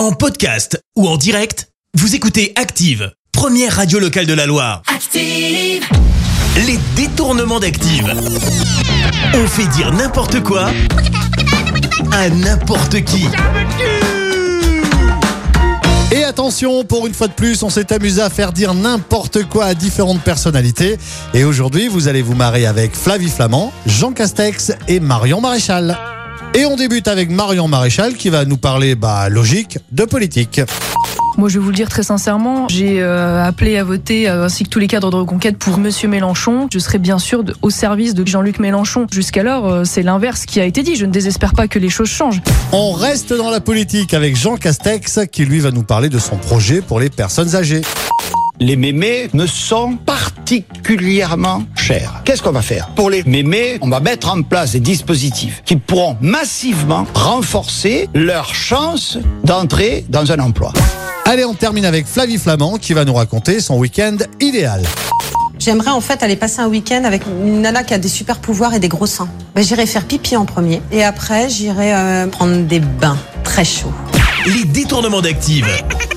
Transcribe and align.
En 0.00 0.12
podcast 0.12 0.82
ou 0.96 1.06
en 1.06 1.18
direct, 1.18 1.68
vous 1.92 2.14
écoutez 2.14 2.54
Active, 2.56 3.12
première 3.32 3.76
radio 3.76 3.98
locale 3.98 4.24
de 4.24 4.32
la 4.32 4.46
Loire. 4.46 4.80
Active. 4.86 5.84
Les 6.56 6.78
détournements 6.96 7.60
d'Active. 7.60 8.10
On 9.34 9.46
fait 9.46 9.66
dire 9.66 9.92
n'importe 9.92 10.42
quoi 10.42 10.70
à 12.12 12.30
n'importe 12.30 13.04
qui. 13.04 13.26
Et 16.12 16.24
attention, 16.24 16.82
pour 16.82 17.06
une 17.06 17.12
fois 17.12 17.28
de 17.28 17.34
plus, 17.34 17.62
on 17.62 17.68
s'est 17.68 17.92
amusé 17.92 18.22
à 18.22 18.30
faire 18.30 18.54
dire 18.54 18.72
n'importe 18.72 19.44
quoi 19.50 19.66
à 19.66 19.74
différentes 19.74 20.22
personnalités. 20.22 20.96
Et 21.34 21.44
aujourd'hui, 21.44 21.88
vous 21.88 22.08
allez 22.08 22.22
vous 22.22 22.34
marrer 22.34 22.64
avec 22.64 22.96
Flavie 22.96 23.28
Flamand, 23.28 23.70
Jean 23.84 24.12
Castex 24.12 24.72
et 24.88 24.98
Marion 24.98 25.42
Maréchal. 25.42 25.98
Et 26.54 26.66
on 26.66 26.76
débute 26.76 27.08
avec 27.08 27.30
Marion 27.30 27.68
Maréchal 27.68 28.14
qui 28.14 28.28
va 28.28 28.44
nous 28.44 28.56
parler, 28.56 28.94
bah, 28.94 29.28
logique, 29.28 29.78
de 29.92 30.04
politique. 30.04 30.60
Moi, 31.38 31.48
je 31.48 31.58
vais 31.58 31.64
vous 31.64 31.70
le 31.70 31.76
dire 31.76 31.88
très 31.88 32.02
sincèrement, 32.02 32.66
j'ai 32.68 33.00
euh, 33.00 33.42
appelé 33.42 33.78
à 33.78 33.84
voter, 33.84 34.28
euh, 34.28 34.44
ainsi 34.46 34.64
que 34.64 34.68
tous 34.68 34.80
les 34.80 34.88
cadres 34.88 35.10
de 35.10 35.16
reconquête, 35.16 35.56
pour 35.56 35.78
Monsieur 35.78 36.08
Mélenchon. 36.08 36.66
Je 36.72 36.78
serai 36.80 36.98
bien 36.98 37.18
sûr 37.18 37.44
de- 37.44 37.54
au 37.62 37.70
service 37.70 38.14
de 38.14 38.26
Jean-Luc 38.26 38.58
Mélenchon. 38.58 39.06
Jusqu'alors, 39.10 39.66
euh, 39.68 39.84
c'est 39.84 40.02
l'inverse 40.02 40.44
qui 40.44 40.60
a 40.60 40.64
été 40.64 40.82
dit. 40.82 40.96
Je 40.96 41.06
ne 41.06 41.12
désespère 41.12 41.54
pas 41.54 41.68
que 41.68 41.78
les 41.78 41.88
choses 41.88 42.10
changent. 42.10 42.42
On 42.72 42.92
reste 42.92 43.32
dans 43.32 43.50
la 43.50 43.60
politique 43.60 44.12
avec 44.12 44.36
Jean 44.36 44.56
Castex 44.56 45.20
qui 45.30 45.44
lui 45.44 45.60
va 45.60 45.70
nous 45.70 45.84
parler 45.84 46.08
de 46.08 46.18
son 46.18 46.36
projet 46.36 46.82
pour 46.82 46.98
les 47.00 47.10
personnes 47.10 47.54
âgées. 47.54 47.82
Les 48.58 48.76
mémés 48.76 49.30
me 49.32 49.46
sont 49.46 49.96
particulièrement 50.50 51.62
chers. 51.76 52.22
Qu'est-ce 52.24 52.42
qu'on 52.42 52.50
va 52.50 52.62
faire 52.62 52.88
Pour 52.96 53.08
les 53.08 53.22
mémés, 53.22 53.78
on 53.82 53.88
va 53.88 54.00
mettre 54.00 54.28
en 54.30 54.42
place 54.42 54.72
des 54.72 54.80
dispositifs 54.80 55.62
qui 55.64 55.76
pourront 55.76 56.16
massivement 56.20 57.06
renforcer 57.14 58.08
leur 58.14 58.52
chance 58.52 59.18
d'entrer 59.44 60.04
dans 60.08 60.32
un 60.32 60.40
emploi. 60.40 60.72
Allez, 61.24 61.44
on 61.44 61.54
termine 61.54 61.84
avec 61.84 62.06
Flavie 62.06 62.38
Flamand 62.38 62.78
qui 62.78 62.94
va 62.94 63.04
nous 63.04 63.14
raconter 63.14 63.60
son 63.60 63.78
week-end 63.78 64.16
idéal. 64.40 64.82
J'aimerais 65.60 65.90
en 65.90 66.00
fait 66.00 66.22
aller 66.24 66.36
passer 66.36 66.60
un 66.60 66.68
week-end 66.68 67.04
avec 67.04 67.22
une 67.26 67.60
nana 67.60 67.84
qui 67.84 67.94
a 67.94 67.98
des 67.98 68.08
super 68.08 68.38
pouvoirs 68.38 68.74
et 68.74 68.80
des 68.80 68.88
gros 68.88 69.06
seins. 69.06 69.28
Ben, 69.54 69.62
j'irai 69.62 69.86
faire 69.86 70.04
pipi 70.04 70.36
en 70.36 70.46
premier 70.46 70.82
et 70.90 71.04
après 71.04 71.48
j'irai 71.48 71.94
euh, 71.94 72.26
prendre 72.26 72.56
des 72.64 72.80
bains 72.80 73.18
très 73.44 73.64
chauds. 73.64 73.92
Les 74.46 74.64
détournements 74.64 75.20
d'Active. 75.20 75.66